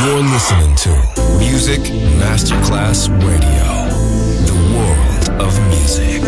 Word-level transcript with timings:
You're 0.00 0.22
listening 0.22 0.74
to 0.76 0.90
Music 1.36 1.80
Masterclass 2.16 3.08
Radio, 3.20 3.66
the 4.48 4.56
world 4.72 5.28
of 5.38 5.52
music. 5.68 6.22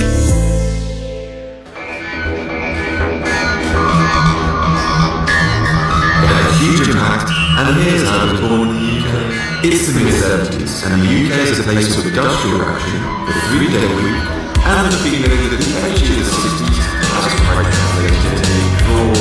A 6.28 6.52
huge 6.60 6.86
impact, 6.86 7.32
and 7.32 7.80
here's 7.80 8.04
how 8.06 8.26
it 8.26 8.32
was 8.32 8.40
born 8.42 8.68
in 8.68 8.76
the 8.76 8.88
UK. 9.00 9.64
It's 9.64 9.86
the 9.88 9.94
mid-70s, 10.04 10.84
and 10.84 11.00
the 11.00 11.08
UK 11.08 11.32
is 11.48 11.58
a 11.60 11.62
place 11.62 11.96
of 11.96 12.04
industrial 12.04 12.60
action, 12.60 13.00
the 13.24 13.32
three-day 13.48 13.88
week, 13.96 14.20
and 14.68 14.92
the 14.92 14.98
feeling 14.98 15.48
that 15.48 15.56
the 15.56 15.72
edge 15.80 16.02
of 16.02 16.16
the 16.20 16.28
60s 16.28 16.76
has 17.08 17.34
quite 17.40 17.72
translated 17.72 18.20
into 18.28 18.52
a 18.52 18.68
broad, 18.84 19.16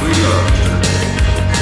free 0.00 0.16
love. 0.24 0.49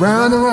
Round 0.00 0.32
and 0.32 0.47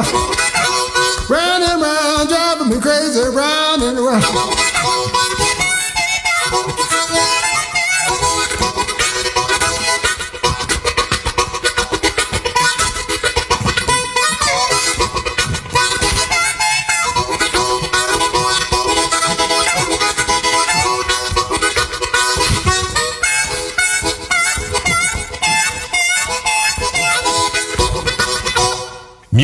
round 0.00 1.64
and 1.64 1.82
round 1.82 2.28
driving 2.28 2.70
me 2.70 2.80
crazy, 2.80 3.20
round 3.28 3.82
and 3.82 3.98
around. 3.98 4.71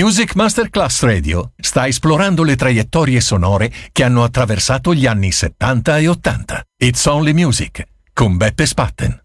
Music 0.09 0.37
Masterclass 0.37 1.03
Radio 1.03 1.53
sta 1.61 1.87
esplorando 1.87 2.43
le 2.43 2.57
traiettorie 2.57 3.21
sonore 3.21 3.71
che 3.93 4.05
hanno 4.05 4.23
attraversato 4.25 4.95
gli 4.95 5.05
anni 5.05 5.31
70 5.31 5.99
e 5.99 6.09
80. 6.09 6.63
It's 6.79 7.05
Only 7.05 7.35
Music 7.35 7.85
con 8.15 8.39
Beppe 8.39 8.65
Spatten. 8.65 9.23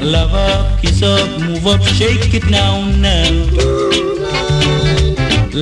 Love 0.00 0.36
up, 0.36 0.80
kiss 0.80 1.00
up, 1.00 1.38
move 1.38 1.70
up, 1.70 1.82
shake 1.84 2.36
it 2.36 2.44
now, 2.50 2.84
now. 2.98 3.51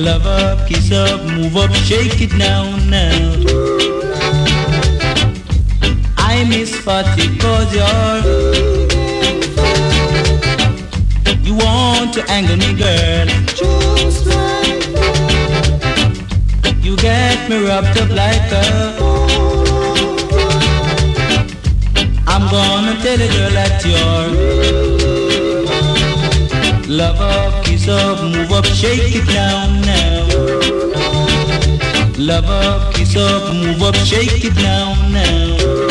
Love 0.01 0.25
up, 0.25 0.67
kiss 0.67 0.91
up, 0.91 1.21
move 1.25 1.55
up, 1.55 1.71
shake 1.73 2.19
it 2.21 2.33
now, 2.33 2.75
now. 2.87 3.11
I 6.17 6.43
miss 6.49 6.75
Fatty 6.75 7.37
cause 7.37 7.71
you're 7.71 8.21
You 11.43 11.53
want 11.53 12.15
to 12.15 12.25
anger 12.31 12.57
me, 12.57 12.73
girl 12.73 13.27
Just 13.53 14.25
like 14.25 14.85
that 16.63 16.77
You 16.81 16.97
get 16.97 17.47
me 17.47 17.63
wrapped 17.63 17.95
up 18.01 18.09
like 18.09 18.51
a 18.51 18.63
I'm 22.25 22.49
gonna 22.49 22.99
tell 23.03 23.21
a 23.21 23.27
girl 23.27 23.51
that 23.51 23.85
you're 23.85 24.90
Love 26.91 27.21
up, 27.21 27.63
kiss 27.63 27.87
up, 27.87 28.21
move 28.21 28.51
up, 28.51 28.65
shake 28.65 29.15
it 29.15 29.25
down 29.25 29.79
now. 29.79 30.27
Love 32.17 32.49
up, 32.49 32.93
kiss 32.93 33.15
up, 33.15 33.55
move 33.55 33.81
up, 33.81 33.95
shake 33.95 34.43
it 34.43 34.53
down 34.55 35.13
now. 35.13 35.90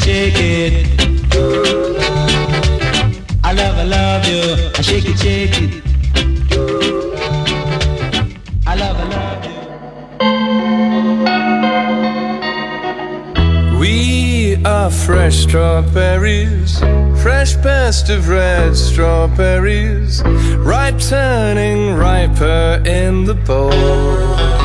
shake 0.00 0.34
it. 0.36 0.86
I 3.44 3.52
love, 3.52 3.76
I 3.78 3.84
love 3.84 4.26
you. 4.26 4.70
I 4.76 4.80
shake 4.82 5.06
it, 5.06 5.18
shake 5.18 5.60
it. 5.62 5.82
I 8.66 8.74
love, 8.76 8.96
I 8.96 9.04
love 9.16 9.44
you. 13.72 13.78
We 13.78 14.56
are 14.64 14.90
fresh 14.90 15.36
strawberries, 15.36 16.78
fresh 17.22 17.54
best 17.56 18.10
of 18.10 18.28
red 18.28 18.76
strawberries, 18.76 20.22
ripe 20.58 20.98
turning 20.98 21.94
riper 21.94 22.82
in 22.86 23.24
the 23.24 23.34
bowl. 23.34 24.59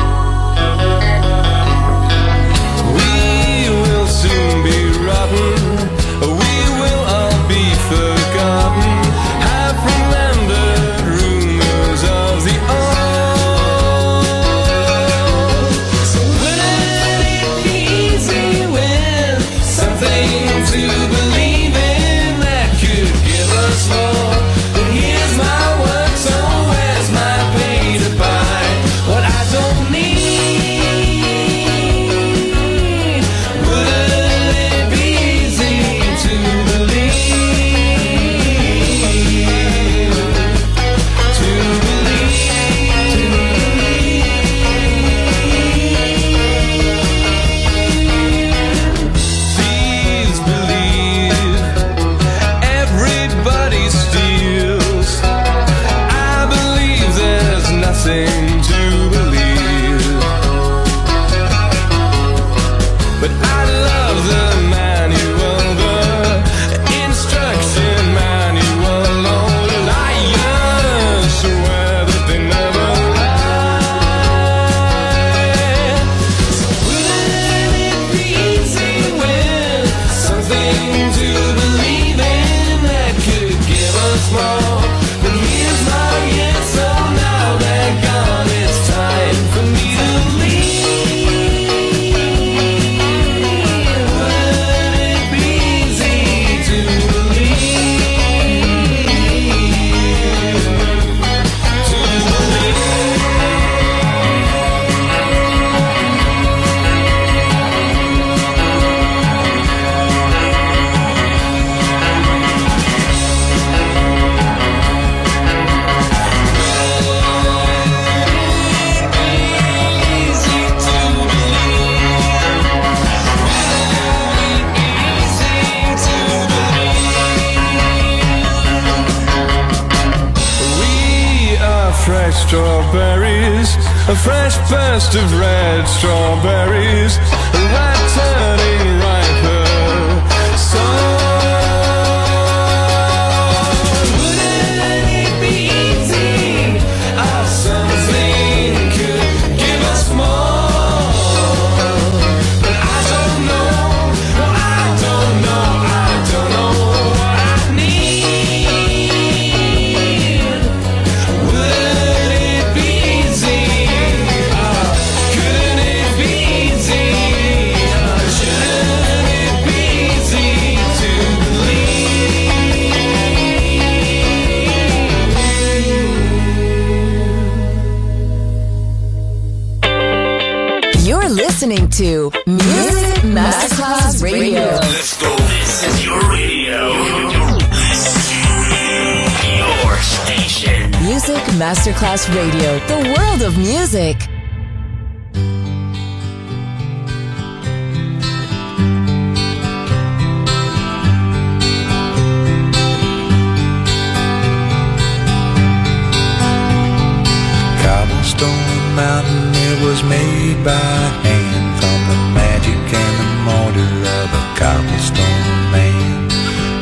was 209.96 210.10
made 210.10 210.62
by 210.62 210.98
hand 211.24 211.68
from 211.80 212.00
the 212.10 212.20
magic 212.36 212.84
and 212.92 213.14
the 213.22 213.30
mortar 213.48 213.94
of 214.20 214.28
a 214.28 214.44
cobblestone 214.60 215.72
man. 215.72 216.28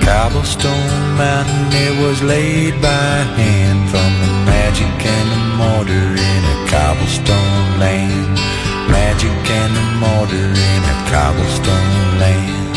Cobblestone 0.03 1.05
mountain, 1.15 1.69
it 1.87 1.95
was 2.03 2.23
laid 2.23 2.75
by 2.83 3.15
hand 3.39 3.89
from 3.89 4.11
the 4.23 4.33
magic 4.51 4.99
and 5.15 5.29
the 5.31 5.43
mortar 5.63 6.09
in 6.33 6.43
a 6.55 6.59
cobblestone 6.67 7.79
land. 7.79 8.35
Magic 8.91 9.43
and 9.63 9.73
the 9.79 9.89
mortar 10.03 10.51
in 10.51 10.81
a 10.95 10.97
cobblestone 11.07 12.19
land. 12.19 12.75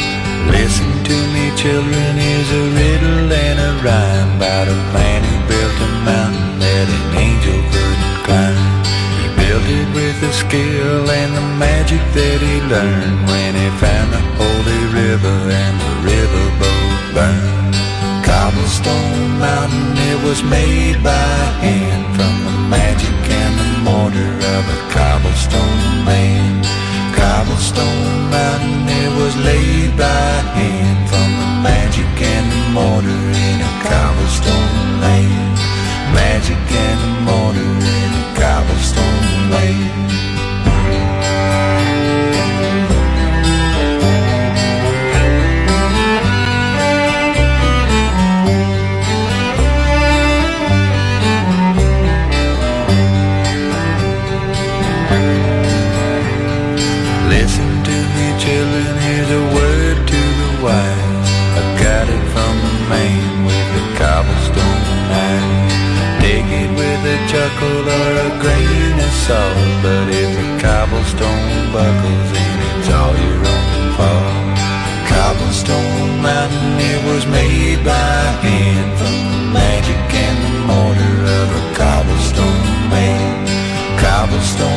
Listen 0.54 0.92
to 1.10 1.18
me, 1.34 1.46
children, 1.58 2.14
is 2.36 2.48
a 2.62 2.64
riddle 2.78 3.34
and 3.34 3.58
a 3.60 3.72
rhyme 3.84 4.38
about 4.38 4.68
a 4.68 4.78
man. 4.94 5.17
And 10.88 11.36
the 11.36 11.48
magic 11.60 12.00
that 12.16 12.40
he 12.40 12.56
learned 12.72 13.20
when 13.28 13.52
he 13.60 13.68
found 13.76 14.08
the 14.16 14.24
holy 14.40 14.84
river 14.96 15.38
and 15.52 15.76
the 15.84 15.94
riverboat 16.08 17.00
burned. 17.12 17.76
Cobblestone 18.24 19.36
Mountain, 19.38 19.98
it 20.12 20.20
was 20.24 20.40
made 20.44 21.04
by 21.04 21.36
hand 21.60 22.04
from 22.16 22.34
the 22.48 22.56
magic 22.72 23.20
and 23.28 23.54
the 23.60 23.72
mortar 23.84 24.34
of 24.56 24.64
a 24.64 24.80
cobblestone 24.96 26.06
man. 26.08 26.64
Cobblestone 27.12 28.32
Mountain, 28.32 28.88
it 28.88 29.12
was 29.20 29.36
laid 29.44 29.92
by 29.98 30.32
hand 30.56 30.97
or 68.04 68.12
a 68.28 68.32
grain 68.44 68.96
of 69.08 69.14
salt, 69.26 69.58
but 69.84 70.06
if 70.22 70.30
the 70.38 70.48
cobblestone 70.62 71.72
buckles, 71.74 72.28
then 72.34 72.56
it's 72.70 72.90
all 72.98 73.16
your 73.26 73.42
own 73.56 73.82
fault. 73.98 74.58
Cobblestone 75.12 76.22
Mountain, 76.22 76.74
it 76.92 77.02
was 77.10 77.26
made 77.26 77.80
by 77.84 78.20
hand 78.46 78.90
from 79.00 79.16
the 79.32 79.42
magic 79.60 80.08
and 80.26 80.38
the 80.46 80.54
mortar 80.70 81.18
of 81.40 81.48
a 81.62 81.64
cobblestone 81.80 82.70
man. 82.94 83.48
Cobblestone 84.04 84.77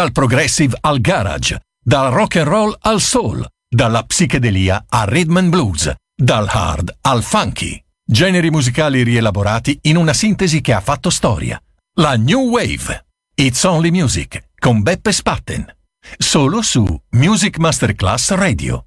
Dal 0.00 0.12
progressive 0.12 0.78
al 0.80 0.98
garage, 0.98 1.60
dal 1.84 2.10
rock 2.10 2.36
and 2.36 2.46
roll 2.46 2.74
al 2.80 3.02
soul, 3.02 3.46
dalla 3.68 4.02
psichedelia 4.04 4.86
al 4.88 5.06
rhythm 5.06 5.36
and 5.36 5.50
blues, 5.50 5.92
dal 6.16 6.48
hard 6.48 6.96
al 7.02 7.22
funky. 7.22 7.78
Generi 8.02 8.48
musicali 8.48 9.02
rielaborati 9.02 9.78
in 9.82 9.98
una 9.98 10.14
sintesi 10.14 10.62
che 10.62 10.72
ha 10.72 10.80
fatto 10.80 11.10
storia. 11.10 11.60
La 11.98 12.16
New 12.16 12.48
Wave. 12.48 13.08
It's 13.34 13.62
Only 13.64 13.90
Music 13.90 14.48
con 14.58 14.80
Beppe 14.80 15.12
Spatten. 15.12 15.70
Solo 16.16 16.62
su 16.62 16.82
Music 17.10 17.58
Masterclass 17.58 18.30
Radio. 18.30 18.86